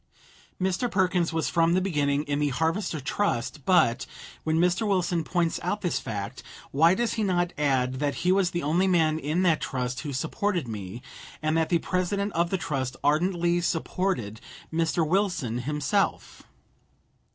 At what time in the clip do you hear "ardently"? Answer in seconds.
13.03-13.61